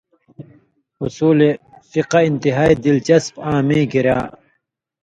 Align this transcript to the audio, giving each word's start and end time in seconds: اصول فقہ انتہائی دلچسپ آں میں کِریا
اصول 1.05 1.39
فقہ 1.91 2.19
انتہائی 2.27 2.73
دلچسپ 2.85 3.33
آں 3.49 3.59
میں 3.67 3.83
کِریا 3.91 4.17